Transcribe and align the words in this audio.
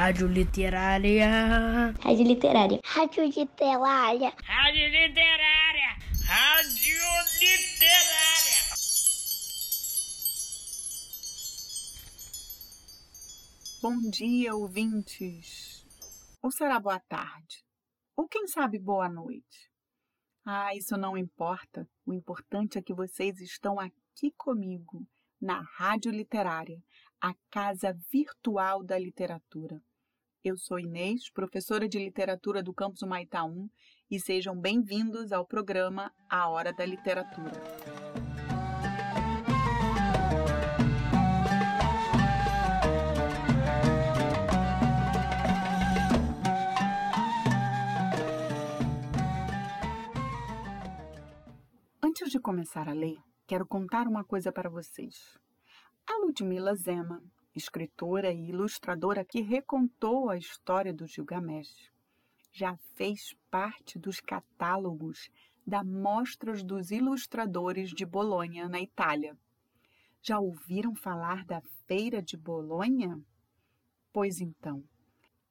Rádio 0.00 0.28
Literária. 0.28 1.92
Rádio 2.00 2.24
Literária. 2.24 2.80
Rádio 2.84 3.24
Literária. 3.24 4.32
Rádio 4.44 4.88
Literária. 4.88 5.90
Rádio 6.24 7.00
Literária. 7.40 8.62
Bom 13.82 13.98
dia, 14.08 14.54
ouvintes. 14.54 15.84
Ou 16.40 16.52
será 16.52 16.78
boa 16.78 17.00
tarde? 17.00 17.64
Ou 18.16 18.28
quem 18.28 18.46
sabe 18.46 18.78
boa 18.78 19.08
noite? 19.08 19.68
Ah, 20.46 20.76
isso 20.76 20.96
não 20.96 21.18
importa. 21.18 21.88
O 22.06 22.14
importante 22.14 22.78
é 22.78 22.82
que 22.82 22.94
vocês 22.94 23.40
estão 23.40 23.80
aqui 23.80 24.32
comigo, 24.36 25.04
na 25.40 25.60
Rádio 25.76 26.12
Literária, 26.12 26.80
a 27.20 27.34
casa 27.50 27.92
virtual 28.12 28.84
da 28.84 28.96
literatura. 28.96 29.82
Eu 30.48 30.56
sou 30.56 30.80
Inês, 30.80 31.30
professora 31.30 31.86
de 31.86 31.98
literatura 31.98 32.62
do 32.62 32.72
campus 32.72 33.02
Humaitá 33.02 33.44
1, 33.44 33.68
e 34.10 34.18
sejam 34.18 34.58
bem-vindos 34.58 35.30
ao 35.30 35.46
programa 35.46 36.10
A 36.26 36.48
Hora 36.48 36.72
da 36.72 36.86
Literatura. 36.86 37.52
Antes 52.02 52.30
de 52.30 52.40
começar 52.40 52.88
a 52.88 52.94
ler, 52.94 53.18
quero 53.46 53.66
contar 53.66 54.08
uma 54.08 54.24
coisa 54.24 54.50
para 54.50 54.70
vocês. 54.70 55.14
A 56.08 56.16
Ludmila 56.24 56.74
Zema, 56.74 57.20
escritora 57.58 58.32
e 58.32 58.48
ilustradora 58.48 59.24
que 59.24 59.42
recontou 59.42 60.30
a 60.30 60.38
história 60.38 60.94
do 60.94 61.06
Gilgamesh, 61.06 61.92
já 62.52 62.76
fez 62.94 63.36
parte 63.50 63.98
dos 63.98 64.20
catálogos 64.20 65.28
da 65.66 65.84
Mostras 65.84 66.62
dos 66.62 66.90
Ilustradores 66.90 67.90
de 67.90 68.06
Bolonha, 68.06 68.68
na 68.68 68.80
Itália. 68.80 69.36
Já 70.22 70.38
ouviram 70.38 70.94
falar 70.94 71.44
da 71.44 71.60
Feira 71.86 72.22
de 72.22 72.36
Bolonha? 72.36 73.20
Pois 74.12 74.40
então, 74.40 74.82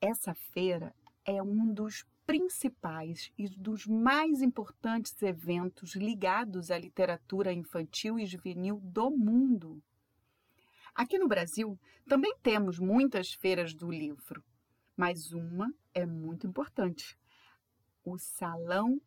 essa 0.01 0.33
feira 0.33 0.93
é 1.23 1.41
um 1.43 1.71
dos 1.71 2.03
principais 2.25 3.31
e 3.37 3.47
dos 3.47 3.85
mais 3.85 4.41
importantes 4.41 5.21
eventos 5.21 5.95
ligados 5.95 6.71
à 6.71 6.77
literatura 6.77 7.53
infantil 7.53 8.19
e 8.19 8.25
juvenil 8.25 8.81
do 8.83 9.09
mundo. 9.09 9.81
Aqui 10.97 11.19
no 11.19 11.27
Brasil 11.27 11.79
também 12.07 12.35
temos 12.41 12.79
muitas 12.79 13.31
feiras 13.31 13.73
do 13.73 13.91
livro, 13.91 14.43
mas 14.97 15.31
uma 15.31 15.71
é 15.93 16.05
muito 16.05 16.47
importante: 16.47 17.15
o 18.03 18.17
Salão 18.17 18.99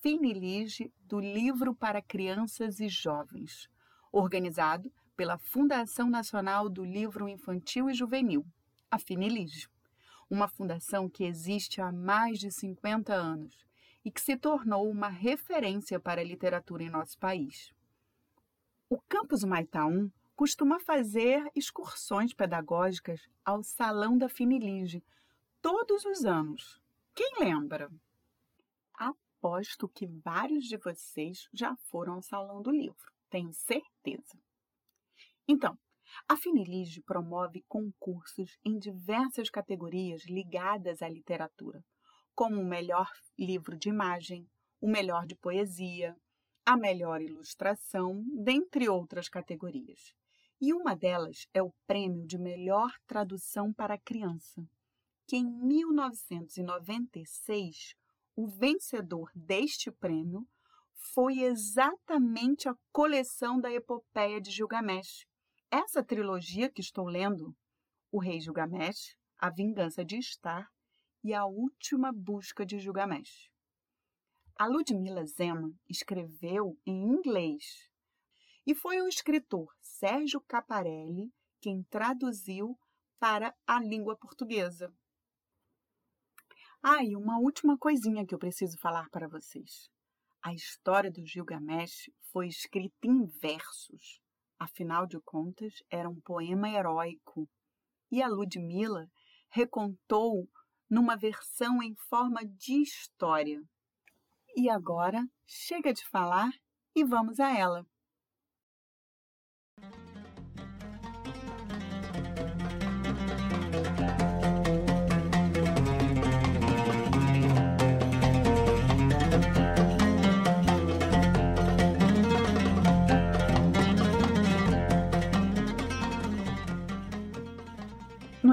Finilige 0.00 0.92
do 1.00 1.18
Livro 1.18 1.74
para 1.74 2.00
Crianças 2.00 2.78
e 2.78 2.88
Jovens, 2.88 3.68
organizado 4.12 4.92
pela 5.16 5.36
Fundação 5.36 6.08
Nacional 6.08 6.68
do 6.68 6.84
Livro 6.84 7.28
Infantil 7.28 7.90
e 7.90 7.94
Juvenil, 7.94 8.46
a 8.88 8.98
Finilige 8.98 9.68
uma 10.28 10.48
fundação 10.48 11.08
que 11.08 11.24
existe 11.24 11.80
há 11.80 11.92
mais 11.92 12.38
de 12.38 12.50
50 12.50 13.14
anos 13.14 13.64
e 14.04 14.10
que 14.10 14.20
se 14.20 14.36
tornou 14.36 14.88
uma 14.88 15.08
referência 15.08 15.98
para 15.98 16.20
a 16.20 16.24
literatura 16.24 16.82
em 16.82 16.90
nosso 16.90 17.18
país. 17.18 17.72
O 18.88 19.00
Campus 19.08 19.42
Maitá 19.44 19.86
1 19.86 20.10
costuma 20.36 20.78
fazer 20.78 21.50
excursões 21.54 22.34
pedagógicas 22.34 23.26
ao 23.42 23.62
Salão 23.62 24.18
da 24.18 24.28
Finilige 24.28 25.02
todos 25.62 26.04
os 26.04 26.26
anos. 26.26 26.78
Quem 27.14 27.40
lembra? 27.40 27.90
Aposto 28.92 29.88
que 29.88 30.06
vários 30.06 30.66
de 30.66 30.76
vocês 30.76 31.48
já 31.54 31.74
foram 31.90 32.14
ao 32.14 32.22
Salão 32.22 32.60
do 32.60 32.70
Livro, 32.70 33.10
tenho 33.30 33.50
certeza. 33.54 34.38
Então, 35.48 35.78
a 36.28 36.36
Finilige 36.36 37.00
promove 37.00 37.64
concursos 37.66 38.58
em 38.62 38.78
diversas 38.78 39.48
categorias 39.48 40.26
ligadas 40.26 41.00
à 41.00 41.08
literatura, 41.08 41.82
como 42.34 42.60
o 42.60 42.64
melhor 42.64 43.10
livro 43.38 43.74
de 43.74 43.88
imagem, 43.88 44.46
o 44.82 44.88
melhor 44.88 45.26
de 45.26 45.34
poesia, 45.34 46.14
a 46.66 46.76
melhor 46.76 47.22
ilustração, 47.22 48.22
dentre 48.34 48.86
outras 48.88 49.28
categorias. 49.28 50.14
E 50.58 50.72
uma 50.72 50.96
delas 50.96 51.46
é 51.52 51.62
o 51.62 51.74
prêmio 51.86 52.26
de 52.26 52.38
melhor 52.38 52.90
tradução 53.06 53.74
para 53.74 53.98
criança, 53.98 54.66
que 55.26 55.36
em 55.36 55.44
1996 55.44 57.94
o 58.34 58.46
vencedor 58.46 59.30
deste 59.34 59.90
prêmio 59.90 60.48
foi 60.94 61.40
exatamente 61.40 62.66
a 62.68 62.76
coleção 62.90 63.60
da 63.60 63.70
Epopeia 63.70 64.40
de 64.40 64.50
Gilgamesh, 64.50 65.26
essa 65.70 66.02
trilogia 66.02 66.70
que 66.70 66.80
estou 66.80 67.06
lendo, 67.06 67.54
O 68.10 68.18
Rei 68.18 68.40
Gilgamesh, 68.40 69.14
A 69.38 69.50
Vingança 69.50 70.02
de 70.02 70.22
Star 70.22 70.72
e 71.22 71.34
A 71.34 71.44
Última 71.44 72.10
Busca 72.12 72.64
de 72.64 72.78
Gilgamesh. 72.78 73.50
A 74.58 74.66
Ludmila 74.66 75.26
Zema 75.26 75.70
escreveu 75.86 76.78
em 76.86 77.02
inglês 77.02 77.90
e 78.66 78.74
foi 78.74 79.00
o 79.00 79.08
escritor 79.08 79.72
Sérgio 79.80 80.40
Caparelli 80.40 81.32
quem 81.60 81.82
traduziu 81.84 82.78
para 83.18 83.54
a 83.66 83.80
língua 83.80 84.16
portuguesa. 84.16 84.92
Ah, 86.82 87.02
e 87.02 87.16
uma 87.16 87.38
última 87.38 87.78
coisinha 87.78 88.26
que 88.26 88.34
eu 88.34 88.38
preciso 88.38 88.78
falar 88.78 89.08
para 89.10 89.28
vocês. 89.28 89.90
A 90.42 90.52
história 90.52 91.10
do 91.10 91.24
Gilgamesh 91.24 92.10
foi 92.30 92.46
escrita 92.48 93.06
em 93.06 93.24
versos 93.26 94.20
afinal 94.58 95.06
de 95.06 95.20
contas, 95.20 95.82
era 95.90 96.08
um 96.08 96.20
poema 96.20 96.68
heróico. 96.68 97.48
E 98.10 98.22
a 98.22 98.28
Ludmilla 98.28 99.10
recontou 99.48 100.48
numa 100.88 101.16
versão 101.16 101.82
em 101.82 101.94
forma 102.08 102.44
de 102.44 102.82
história. 102.82 103.62
E 104.56 104.70
agora, 104.70 105.26
chega 105.44 105.92
de 105.92 106.06
falar 106.08 106.50
e 106.94 107.04
vamos 107.04 107.40
a 107.40 107.56
ela. 107.56 107.86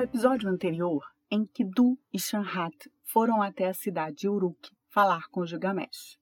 Episódio 0.03 0.49
anterior, 0.49 1.01
Enkidu 1.31 1.97
e 2.11 2.19
Shanhat 2.19 2.91
foram 3.05 3.41
até 3.41 3.69
a 3.69 3.73
cidade 3.73 4.17
de 4.17 4.27
Uruk 4.27 4.69
falar 4.89 5.29
com 5.29 5.45
Gilgamesh. 5.45 6.19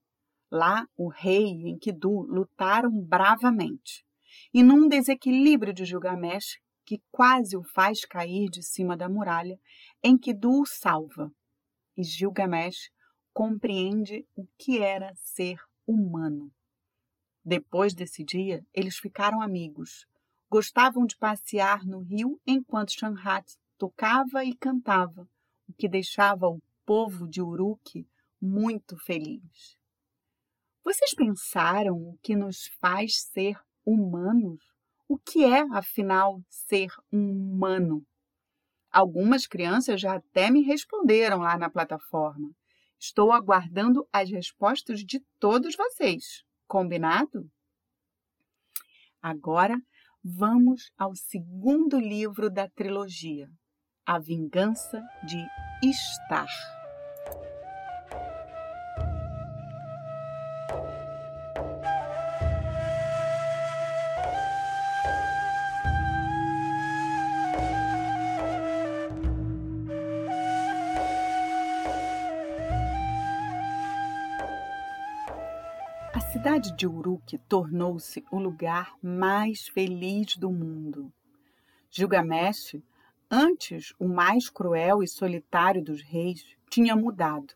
Lá, 0.51 0.85
o 0.95 1.07
rei 1.07 1.47
e 1.47 1.69
Enkidu 1.71 2.21
lutaram 2.21 2.91
bravamente. 2.91 4.05
E 4.53 4.61
num 4.61 4.87
desequilíbrio 4.87 5.73
de 5.73 5.83
Gilgamesh, 5.83 6.59
que 6.85 7.01
quase 7.09 7.57
o 7.57 7.63
faz 7.63 8.05
cair 8.05 8.51
de 8.51 8.61
cima 8.61 8.95
da 8.95 9.09
muralha, 9.09 9.59
Enkidu 10.03 10.61
o 10.61 10.65
salva. 10.65 11.31
E 11.97 12.03
Gilgamesh 12.03 12.91
compreende 13.33 14.27
o 14.35 14.45
que 14.59 14.77
era 14.77 15.11
ser 15.15 15.57
humano. 15.87 16.51
Depois 17.43 17.95
desse 17.95 18.23
dia, 18.23 18.63
eles 18.75 18.97
ficaram 18.97 19.41
amigos. 19.41 20.05
Gostavam 20.51 21.03
de 21.03 21.17
passear 21.17 21.83
no 21.83 22.01
rio 22.01 22.39
enquanto 22.45 22.91
Shanhat 22.91 23.59
tocava 23.81 24.45
e 24.45 24.55
cantava, 24.55 25.27
o 25.67 25.73
que 25.73 25.89
deixava 25.89 26.45
o 26.45 26.61
povo 26.85 27.27
de 27.27 27.41
Uruk 27.41 28.07
muito 28.39 28.95
feliz. 28.95 29.75
Vocês 30.83 31.15
pensaram 31.15 31.95
o 31.95 32.15
que 32.21 32.35
nos 32.35 32.67
faz 32.79 33.23
ser 33.23 33.59
humanos? 33.83 34.63
O 35.07 35.17
que 35.17 35.43
é, 35.43 35.61
afinal, 35.71 36.43
ser 36.47 36.91
um 37.11 37.31
humano? 37.31 38.05
Algumas 38.91 39.47
crianças 39.47 39.99
já 39.99 40.17
até 40.17 40.51
me 40.51 40.61
responderam 40.61 41.39
lá 41.39 41.57
na 41.57 41.67
plataforma. 41.67 42.51
Estou 42.99 43.31
aguardando 43.31 44.07
as 44.13 44.29
respostas 44.29 44.99
de 44.99 45.19
todos 45.39 45.75
vocês. 45.75 46.43
Combinado? 46.67 47.49
Agora 49.19 49.75
vamos 50.23 50.91
ao 50.95 51.15
segundo 51.15 51.99
livro 51.99 52.47
da 52.47 52.69
trilogia, 52.69 53.49
a 54.13 54.19
vingança 54.19 55.01
de 55.23 55.37
estar. 55.81 56.49
A 76.13 76.19
cidade 76.19 76.75
de 76.75 76.85
Uruk 76.85 77.37
tornou-se 77.47 78.25
o 78.29 78.37
lugar 78.37 78.93
mais 79.01 79.69
feliz 79.69 80.35
do 80.35 80.51
mundo. 80.51 81.09
Gilgamesh 81.89 82.75
antes 83.31 83.93
o 83.97 84.07
mais 84.09 84.49
cruel 84.49 85.01
e 85.01 85.07
solitário 85.07 85.81
dos 85.81 86.01
reis, 86.01 86.45
tinha 86.69 86.95
mudado. 86.95 87.53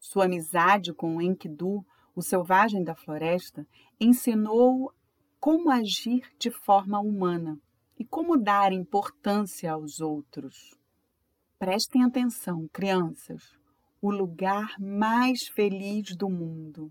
Sua 0.00 0.24
amizade 0.24 0.94
com 0.94 1.20
Enkidu, 1.20 1.84
o 2.16 2.22
selvagem 2.22 2.82
da 2.82 2.94
floresta, 2.94 3.66
ensinou 4.00 4.92
como 5.38 5.70
agir 5.70 6.22
de 6.38 6.50
forma 6.50 6.98
humana 6.98 7.60
e 7.98 8.04
como 8.04 8.38
dar 8.38 8.72
importância 8.72 9.70
aos 9.70 10.00
outros. 10.00 10.74
Prestem 11.58 12.02
atenção, 12.02 12.66
crianças, 12.72 13.56
o 14.00 14.10
lugar 14.10 14.74
mais 14.80 15.46
feliz 15.46 16.16
do 16.16 16.28
mundo. 16.28 16.90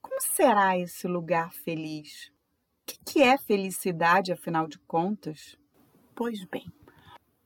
Como 0.00 0.20
será 0.20 0.78
esse 0.78 1.08
lugar 1.08 1.52
feliz? 1.52 2.30
O 2.82 3.04
que 3.04 3.22
é 3.22 3.38
felicidade, 3.38 4.32
afinal 4.32 4.68
de 4.68 4.78
contas? 4.80 5.56
Pois 6.14 6.44
bem, 6.44 6.70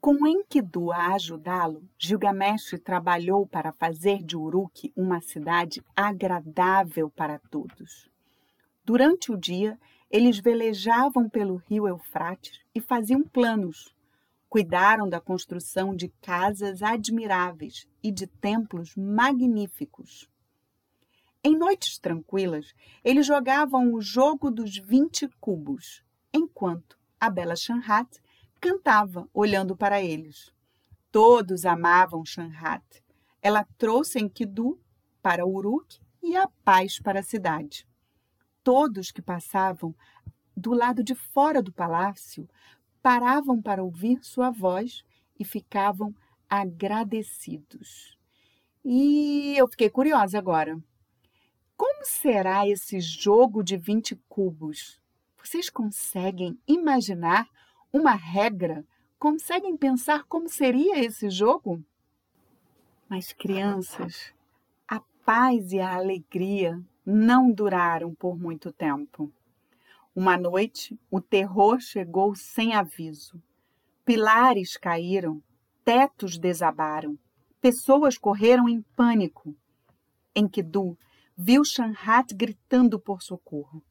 com 0.09 0.27
Enkidu 0.27 0.91
a 0.91 1.09
ajudá-lo, 1.09 1.87
Gilgamesh 1.99 2.81
trabalhou 2.83 3.47
para 3.47 3.73
fazer 3.73 4.23
de 4.23 4.39
Uruk 4.39 4.91
uma 4.97 5.21
cidade 5.21 5.85
agradável 5.95 7.11
para 7.11 7.39
todos. 7.39 8.09
Durante 8.83 9.31
o 9.31 9.37
dia, 9.37 9.79
eles 10.11 10.39
velejavam 10.39 11.29
pelo 11.29 11.57
rio 11.57 11.87
Eufrates 11.87 12.59
e 12.75 12.81
faziam 12.81 13.23
planos. 13.23 13.95
Cuidaram 14.49 15.11
da 15.11 15.21
construção 15.21 15.95
de 15.95 16.09
casas 16.23 16.83
admiráveis 16.83 17.87
e 18.03 18.11
de 18.11 18.27
templos 18.27 18.97
magníficos. 18.97 20.27
Em 21.45 21.55
noites 21.55 21.99
tranquilas, 21.99 22.75
eles 23.05 23.27
jogavam 23.27 23.93
o 23.93 24.01
jogo 24.01 24.51
dos 24.51 24.79
20 24.79 25.29
cubos, 25.39 26.03
enquanto 26.33 26.99
a 27.21 27.29
bela 27.29 27.55
Shanhat 27.55 28.09
cantava 28.61 29.29
olhando 29.33 29.77
para 29.77 30.03
eles. 30.03 30.53
Todos 31.11 31.65
amavam 31.65 32.25
Shanhat. 32.25 32.85
Ela 33.41 33.67
trouxe 33.77 34.19
Enkidu 34.19 34.79
para 35.23 35.47
Uruk 35.47 36.01
e 36.23 36.37
a 36.37 36.49
paz 36.65 37.01
para 37.01 37.21
a 37.21 37.23
cidade. 37.23 37.87
Todos 38.63 39.11
que 39.11 39.23
passavam 39.23 39.95
do 40.57 40.73
lado 40.73 41.03
de 41.03 41.15
fora 41.15 41.63
do 41.63 41.73
palácio 41.73 42.49
paravam 43.01 43.63
para 43.63 43.83
ouvir 43.83 44.23
sua 44.25 44.51
voz 44.51 45.05
e 45.39 45.45
ficavam 45.45 46.15
agradecidos. 46.51 48.19
E 48.85 49.55
eu 49.57 49.69
fiquei 49.69 49.89
curiosa 49.89 50.39
agora. 50.39 50.79
Como 51.77 52.05
será 52.05 52.69
esse 52.69 53.01
jogo 53.01 53.63
de 53.63 53.77
20 53.77 54.17
cubos? 54.29 55.01
Vocês 55.43 55.71
conseguem 55.71 56.59
imaginar 56.67 57.49
uma 57.93 58.15
regra? 58.15 58.85
Conseguem 59.19 59.77
pensar 59.77 60.25
como 60.25 60.49
seria 60.49 60.99
esse 61.05 61.29
jogo? 61.31 61.83
Mas, 63.09 63.33
crianças, 63.33 64.33
a 64.87 65.01
paz 65.25 65.73
e 65.73 65.81
a 65.81 65.95
alegria 65.95 66.81
não 67.05 67.51
duraram 67.51 68.15
por 68.15 68.39
muito 68.39 68.71
tempo. 68.73 69.33
Uma 70.15 70.37
noite, 70.37 70.99
o 71.11 71.21
terror 71.21 71.81
chegou 71.81 72.35
sem 72.35 72.75
aviso. 72.75 73.41
Pilares 74.05 74.77
caíram, 74.77 75.43
tetos 75.85 76.39
desabaram, 76.39 77.19
pessoas 77.61 78.19
correram 78.19 78.69
em 78.69 78.83
pânico. 78.95 79.55
Enkidu 80.35 80.99
viu 81.37 81.65
Shanhat 81.65 82.35
gritando 82.35 82.99
por 82.99 83.23
socorro. 83.23 83.83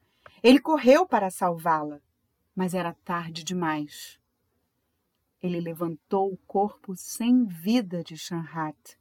Ele 0.43 0.59
correu 0.59 1.07
para 1.07 1.31
salvá-la, 1.31 1.99
mas 2.57 2.73
era 2.73 2.91
tarde 3.05 3.43
demais. 3.43 4.19
Ele 5.39 5.61
levantou 5.61 6.33
o 6.33 6.37
corpo 6.37 6.95
sem 6.95 7.45
vida 7.45 8.03
de 8.03 8.17
Shanhat, 8.17 8.97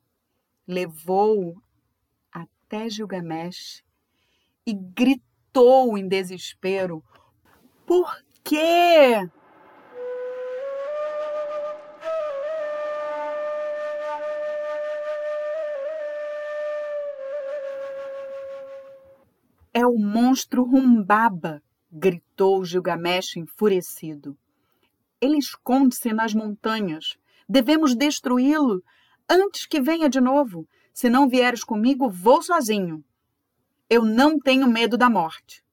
levou-o 0.68 1.58
até 2.30 2.90
Gilgamesh 2.90 3.82
e 4.66 4.74
gritou 4.74 5.96
em 5.96 6.06
desespero: 6.06 7.02
Por 7.86 8.22
quê? 8.44 9.26
É 19.72 19.86
o 19.86 19.96
monstro 19.96 20.62
Rumbaba, 20.62 21.62
gritou 21.90 22.64
Gilgamesh 22.64 23.36
enfurecido. 23.36 24.36
Ele 25.20 25.38
esconde-se 25.38 26.12
nas 26.12 26.34
montanhas. 26.34 27.16
Devemos 27.48 27.94
destruí-lo 27.94 28.82
antes 29.28 29.66
que 29.66 29.80
venha 29.80 30.08
de 30.08 30.20
novo. 30.20 30.68
Se 30.92 31.08
não 31.08 31.28
vieres 31.28 31.62
comigo, 31.64 32.08
vou 32.08 32.42
sozinho. 32.42 33.04
Eu 33.88 34.04
não 34.04 34.38
tenho 34.38 34.66
medo 34.66 34.96
da 34.96 35.08
morte. 35.08 35.64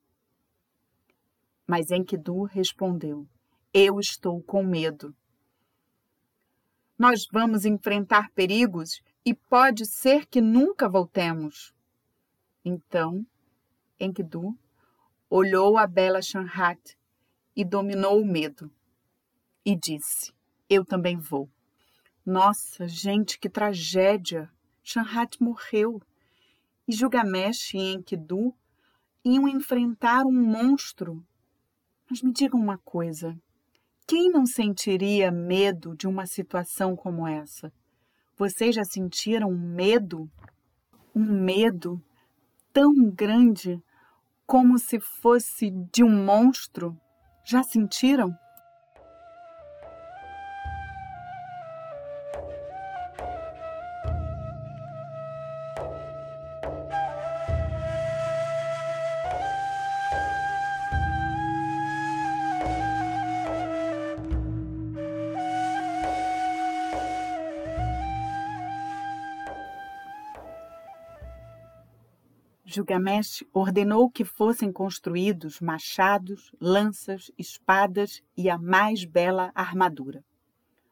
Mas 1.68 1.92
Enkidu 1.92 2.44
respondeu: 2.44 3.28
Eu 3.74 4.00
estou 4.00 4.42
com 4.44 4.64
medo. 4.64 5.16
Nós 6.98 7.26
vamos 7.32 7.66
enfrentar 7.66 8.30
perigos 8.32 9.02
e 9.26 9.34
pode 9.34 9.86
ser 9.86 10.26
que 10.28 10.42
nunca 10.42 10.88
voltemos. 10.88 11.74
Então, 12.64 13.26
Enkidu 14.00 14.58
olhou 15.36 15.80
a 15.80 15.88
bela 15.88 16.22
Shanhat 16.22 16.96
e 17.56 17.66
dominou 17.66 18.22
o 18.22 18.26
medo. 18.26 18.72
E 19.66 19.76
disse: 19.76 20.32
Eu 20.70 20.86
também 20.86 21.18
vou. 21.18 21.50
Nossa, 22.24 22.88
gente, 22.88 23.40
que 23.40 23.50
tragédia! 23.50 24.48
Shanhat 24.84 25.42
morreu. 25.42 26.00
E 26.88 26.92
Gilgamesh 26.92 27.74
e 27.74 27.94
Enkidu 27.94 28.54
iam 29.26 29.48
enfrentar 29.48 30.24
um 30.24 30.32
monstro. 30.32 31.26
Mas 32.08 32.22
me 32.22 32.32
digam 32.32 32.60
uma 32.60 32.78
coisa: 32.78 33.36
quem 34.06 34.30
não 34.30 34.46
sentiria 34.46 35.32
medo 35.32 35.96
de 35.96 36.08
uma 36.08 36.28
situação 36.28 36.96
como 36.96 37.26
essa? 37.26 37.74
Vocês 38.38 38.76
já 38.76 38.84
sentiram 38.84 39.52
medo? 39.52 40.30
Um 41.16 41.26
medo 41.26 42.00
tão 42.72 42.94
grande 43.10 43.82
como 44.46 44.78
se 44.78 45.00
fosse 45.00 45.72
de 45.92 46.04
um 46.04 46.26
monstro? 46.26 47.00
Já 47.46 47.64
sentiram? 47.64 48.34
Gilgamesh 72.66 73.44
ordenou 73.54 74.10
que 74.10 74.24
fossem 74.24 74.72
construídos 74.72 75.60
machados, 75.60 76.52
lanças, 76.62 77.30
espadas 77.38 78.24
e 78.38 78.50
a 78.50 78.58
mais 78.58 79.04
bela 79.04 79.52
armadura. 79.54 80.24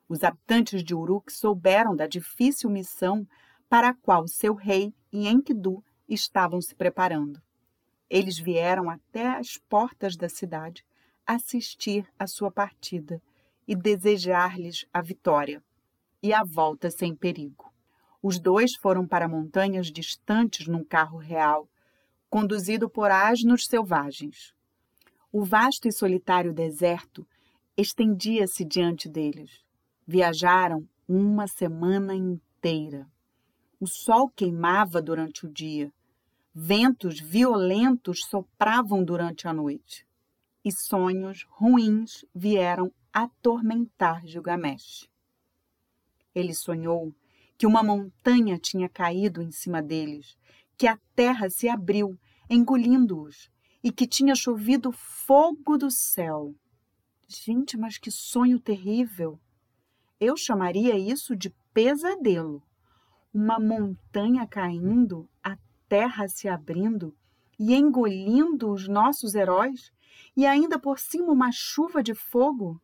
Os 0.08 0.22
habitantes 0.24 0.84
de 0.84 0.94
Uruk 0.94 1.32
souberam 1.32 1.96
da 1.96 2.08
difícil 2.08 2.70
missão 2.70 3.26
para 3.70 3.90
a 3.90 3.94
qual 3.94 4.28
seu 4.28 4.54
rei 4.54 4.94
e 5.14 5.30
Enkidu 5.30 5.82
estavam 6.10 6.62
se 6.62 6.76
preparando. 6.76 7.42
Eles 8.10 8.38
vieram 8.38 8.90
até 8.90 9.30
as 9.30 9.58
portas 9.58 10.18
da 10.18 10.28
cidade 10.28 10.84
assistir 11.26 12.06
à 12.20 12.28
sua 12.28 12.52
partida 12.52 13.22
e 13.66 13.74
desejar-lhes 13.74 14.86
a 14.92 15.02
vitória 15.02 15.64
e 16.22 16.34
a 16.34 16.44
volta 16.44 16.92
sem 16.92 17.16
perigo. 17.16 17.71
Os 18.22 18.40
dois 18.40 18.76
foram 18.76 19.08
para 19.08 19.28
montanhas 19.28 19.88
distantes 19.88 20.68
num 20.68 20.84
carro 20.84 21.18
real 21.18 21.68
conduzido 22.32 22.90
por 22.90 23.12
asnos 23.12 23.66
selvagens. 23.66 24.56
O 25.34 25.44
vasto 25.44 25.90
e 25.90 25.92
solitário 25.92 26.54
deserto 26.54 27.28
estendia-se 27.76 28.64
diante 28.64 29.10
deles. 29.10 29.62
Viajaram 30.08 30.88
uma 31.06 31.46
semana 31.46 32.16
inteira. 32.16 33.06
O 33.82 33.86
sol 33.86 34.30
queimava 34.30 35.02
durante 35.02 35.46
o 35.46 35.50
dia. 35.50 35.92
Ventos 36.54 37.20
violentos 37.20 38.26
sopravam 38.30 39.04
durante 39.04 39.46
a 39.46 39.54
noite. 39.54 40.08
E 40.64 40.72
sonhos 40.72 41.46
ruins 41.50 42.24
vieram 42.34 42.94
atormentar 43.12 44.26
Gilgamesh. 44.26 45.10
Ele 46.34 46.54
sonhou 46.54 47.14
que 47.62 47.68
uma 47.68 47.84
montanha 47.84 48.58
tinha 48.58 48.90
caído 48.90 49.40
em 49.40 49.52
cima 49.52 49.84
deles 49.84 50.36
que 50.76 50.88
a 50.88 50.98
terra 51.16 51.48
se 51.48 51.70
abriu, 51.70 52.18
engolindo-os, 52.50 53.52
e 53.84 53.92
que 53.92 54.08
tinha 54.08 54.34
chovido 54.34 54.92
fogo 54.92 55.78
do 55.78 55.92
céu. 55.92 56.56
Gente, 57.28 57.78
mas 57.78 58.00
que 58.00 58.10
sonho 58.10 58.60
terrível! 58.60 59.40
Eu 60.20 60.36
chamaria 60.36 60.98
isso 60.98 61.36
de 61.36 61.54
pesadelo. 61.72 62.64
Uma 63.32 63.60
montanha 63.60 64.48
caindo, 64.48 65.30
a 65.44 65.56
terra 65.88 66.28
se 66.28 66.48
abrindo 66.48 67.16
e 67.60 67.76
engolindo 67.76 68.72
os 68.72 68.88
nossos 68.88 69.36
heróis, 69.36 69.92
e 70.36 70.48
ainda 70.48 70.80
por 70.80 70.98
cima 70.98 71.32
uma 71.32 71.52
chuva 71.52 72.02
de 72.02 72.16
fogo. 72.16 72.82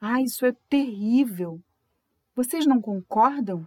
Ah, 0.00 0.22
isso 0.22 0.46
é 0.46 0.52
terrível! 0.68 1.60
Vocês 2.36 2.64
não 2.66 2.80
concordam? 2.80 3.66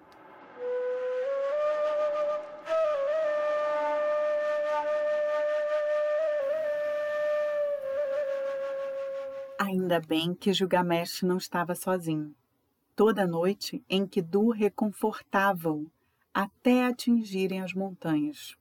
Ainda 9.58 10.02
bem 10.02 10.36
que 10.36 10.52
Gilgamesh 10.52 11.22
não 11.22 11.38
estava 11.38 11.76
sozinho. 11.76 12.36
Toda 12.94 13.26
noite 13.26 13.82
Enkidu 13.90 14.50
reconfortava-o 14.50 15.90
até 16.34 16.86
atingirem 16.86 17.62
as 17.62 17.74
montanhas. 17.74 18.58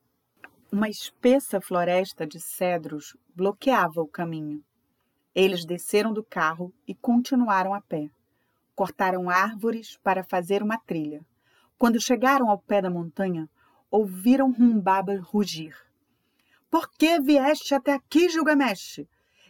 Uma 0.71 0.89
espessa 0.89 1.61
floresta 1.61 2.25
de 2.25 2.39
cedros 2.39 3.17
bloqueava 3.35 4.01
o 4.01 4.07
caminho. 4.07 4.65
Eles 5.35 5.65
desceram 5.65 6.13
do 6.13 6.23
carro 6.23 6.73
e 6.87 6.95
continuaram 6.95 7.75
a 7.75 7.81
pé. 7.81 8.09
Cortaram 8.73 9.29
árvores 9.29 9.97
para 9.97 10.23
fazer 10.23 10.63
uma 10.63 10.79
trilha. 10.79 11.25
Quando 11.77 12.01
chegaram 12.01 12.49
ao 12.49 12.59
pé 12.59 12.81
da 12.81 12.89
montanha, 12.89 13.51
ouviram 13.91 14.47
Humbaba 14.47 15.19
rugir. 15.21 15.77
Por 16.71 16.89
que 16.89 17.19
vieste 17.19 17.75
até 17.75 17.95
aqui, 17.95 18.29
Gilgamesh? 18.29 19.05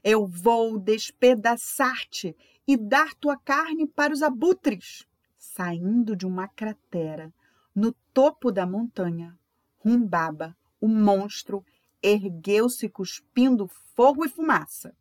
Eu 0.04 0.26
vou 0.26 0.78
despedaçar-te 0.78 2.36
e 2.68 2.76
dar 2.76 3.14
tua 3.14 3.38
carne 3.38 3.86
para 3.86 4.12
os 4.12 4.20
abutres. 4.20 5.06
Saindo 5.38 6.14
de 6.14 6.26
uma 6.26 6.46
cratera, 6.46 7.32
no 7.74 7.90
topo 8.12 8.52
da 8.52 8.66
montanha, 8.66 9.34
Rumbaba, 9.78 10.54
o 10.78 10.86
monstro, 10.86 11.64
ergueu-se 12.02 12.86
cuspindo 12.88 13.66
fogo 13.94 14.26
e 14.26 14.28
fumaça. 14.28 14.94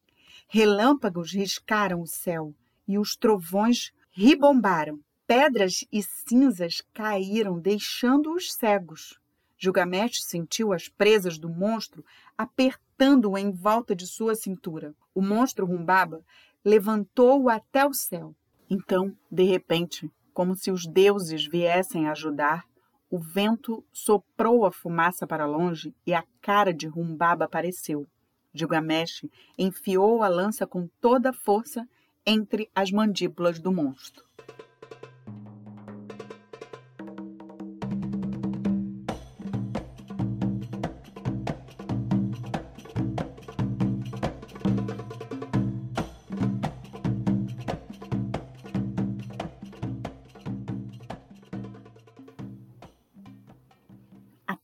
Relâmpagos 0.47 1.33
riscaram 1.33 2.01
o 2.01 2.07
céu 2.07 2.55
e 2.87 2.97
os 2.97 3.15
trovões 3.17 3.91
ribombaram. 4.09 4.99
Pedras 5.27 5.85
e 5.91 6.01
cinzas 6.01 6.81
caíram, 6.93 7.59
deixando-os 7.59 8.53
cegos. 8.53 9.19
Gilgamesh 9.63 10.23
sentiu 10.23 10.73
as 10.73 10.89
presas 10.89 11.37
do 11.37 11.47
monstro 11.47 12.03
apertando-o 12.37 13.37
em 13.37 13.49
volta 13.49 13.95
de 13.95 14.05
sua 14.05 14.35
cintura. 14.35 14.93
O 15.15 15.21
monstro 15.21 15.65
Rumbaba 15.65 16.21
levantou-o 16.65 17.47
até 17.47 17.85
o 17.85 17.93
céu. 17.93 18.35
Então, 18.69 19.15
de 19.31 19.43
repente, 19.43 20.11
como 20.33 20.53
se 20.53 20.69
os 20.69 20.85
deuses 20.85 21.47
viessem 21.47 22.09
ajudar, 22.09 22.65
o 23.09 23.17
vento 23.17 23.81
soprou 23.93 24.65
a 24.65 24.71
fumaça 24.71 25.25
para 25.25 25.45
longe 25.45 25.95
e 26.05 26.13
a 26.13 26.25
cara 26.41 26.73
de 26.73 26.85
Rumbaba 26.85 27.45
apareceu. 27.45 28.05
Gilgamesh 28.53 29.25
enfiou 29.57 30.23
a 30.23 30.27
lança 30.27 30.67
com 30.67 30.89
toda 30.99 31.29
a 31.29 31.33
força 31.33 31.87
entre 32.25 32.69
as 32.75 32.91
mandíbulas 32.91 33.61
do 33.61 33.71
monstro. 33.71 34.25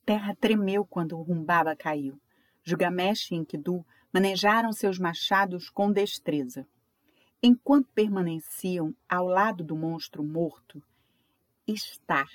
Terra 0.09 0.33
tremeu 0.33 0.83
quando 0.83 1.21
Rumbaba 1.21 1.75
caiu. 1.75 2.19
Gilgamesh 2.63 3.29
e 3.29 3.35
Enkidu 3.35 3.85
manejaram 4.11 4.73
seus 4.73 4.97
machados 4.97 5.69
com 5.69 5.91
destreza. 5.91 6.65
Enquanto 7.43 7.91
permaneciam 7.93 8.95
ao 9.07 9.27
lado 9.27 9.63
do 9.63 9.75
monstro 9.75 10.23
morto, 10.23 10.81
Estar, 11.67 12.27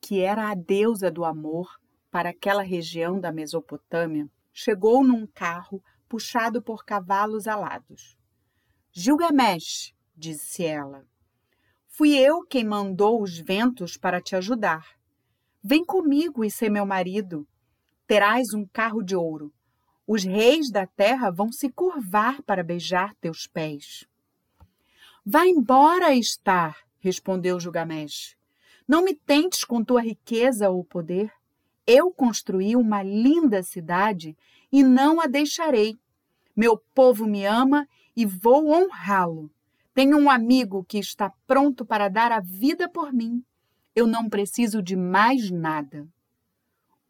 que 0.00 0.20
era 0.20 0.48
a 0.48 0.54
deusa 0.54 1.10
do 1.10 1.24
amor 1.24 1.80
para 2.08 2.28
aquela 2.28 2.62
região 2.62 3.18
da 3.18 3.32
Mesopotâmia, 3.32 4.30
chegou 4.52 5.02
num 5.02 5.26
carro 5.26 5.82
puxado 6.08 6.62
por 6.62 6.84
cavalos 6.84 7.48
alados. 7.48 8.16
Gilgamesh, 8.92 9.92
disse 10.16 10.64
ela, 10.64 11.04
fui 11.88 12.16
eu 12.16 12.46
quem 12.46 12.62
mandou 12.62 13.20
os 13.20 13.36
ventos 13.40 13.96
para 13.96 14.20
te 14.20 14.36
ajudar. 14.36 14.97
Vem 15.62 15.84
comigo 15.84 16.44
e 16.44 16.50
ser 16.50 16.70
meu 16.70 16.86
marido. 16.86 17.46
Terás 18.06 18.54
um 18.54 18.64
carro 18.64 19.02
de 19.02 19.16
ouro. 19.16 19.52
Os 20.06 20.24
reis 20.24 20.70
da 20.70 20.86
terra 20.86 21.30
vão 21.30 21.52
se 21.52 21.68
curvar 21.68 22.42
para 22.42 22.62
beijar 22.62 23.14
teus 23.16 23.46
pés. 23.46 24.06
Vá 25.24 25.46
embora, 25.46 26.14
Estar, 26.14 26.76
respondeu 27.00 27.60
Gilgamesh. 27.60 28.36
Não 28.86 29.04
me 29.04 29.14
tentes 29.14 29.64
com 29.64 29.84
tua 29.84 30.00
riqueza 30.00 30.70
ou 30.70 30.82
poder. 30.82 31.30
Eu 31.86 32.10
construí 32.10 32.74
uma 32.74 33.02
linda 33.02 33.62
cidade 33.62 34.36
e 34.72 34.82
não 34.82 35.20
a 35.20 35.26
deixarei. 35.26 35.98
Meu 36.56 36.78
povo 36.94 37.26
me 37.26 37.44
ama 37.44 37.86
e 38.16 38.24
vou 38.24 38.70
honrá-lo. 38.70 39.50
Tenho 39.92 40.16
um 40.16 40.30
amigo 40.30 40.84
que 40.84 40.98
está 40.98 41.30
pronto 41.46 41.84
para 41.84 42.08
dar 42.08 42.32
a 42.32 42.40
vida 42.40 42.88
por 42.88 43.12
mim. 43.12 43.44
Eu 43.98 44.06
não 44.06 44.30
preciso 44.30 44.80
de 44.80 44.94
mais 44.94 45.50
nada. 45.50 46.06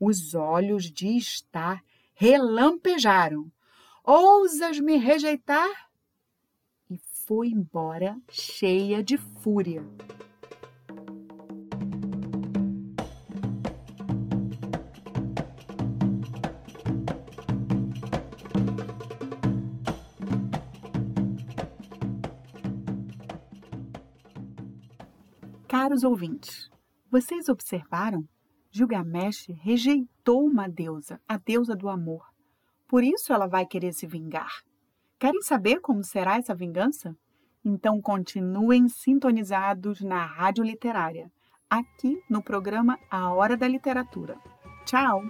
Os 0.00 0.35
olhos 0.35 0.90
de 0.90 1.18
estar 1.18 1.85
relampejaram. 2.14 3.52
Ousas 4.02 4.80
me 4.80 4.97
rejeitar? 4.97 5.90
E 6.88 6.97
foi 7.26 7.49
embora 7.49 8.16
cheia 8.30 9.02
de 9.02 9.18
fúria. 9.18 9.87
Caros 25.68 26.02
ouvintes, 26.02 26.71
vocês 27.10 27.48
observaram? 27.48 28.24
Gilgamesh 28.70 29.48
rejeitou 29.62 30.44
uma 30.44 30.68
deusa, 30.68 31.20
a 31.26 31.38
deusa 31.38 31.74
do 31.74 31.88
amor. 31.88 32.26
Por 32.86 33.02
isso 33.02 33.32
ela 33.32 33.46
vai 33.46 33.66
querer 33.66 33.92
se 33.92 34.06
vingar. 34.06 34.62
Querem 35.18 35.42
saber 35.42 35.80
como 35.80 36.04
será 36.04 36.36
essa 36.36 36.54
vingança? 36.54 37.16
Então 37.64 38.00
continuem 38.00 38.88
sintonizados 38.88 40.00
na 40.00 40.24
Rádio 40.24 40.62
Literária, 40.62 41.30
aqui 41.68 42.22
no 42.30 42.42
programa 42.42 42.98
A 43.10 43.32
Hora 43.32 43.56
da 43.56 43.66
Literatura. 43.66 44.38
Tchau! 44.84 45.22